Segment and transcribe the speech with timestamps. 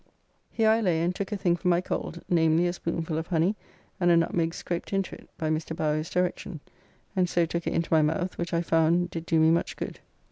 [0.49, 3.55] Here I lay and took a thing for my cold, namely a spoonful of honey
[3.99, 5.75] and a nutmeg scraped into it, by Mr.
[5.75, 6.59] Bowyer's direction,
[7.15, 9.99] and so took it into my mouth, which I found did do me much good.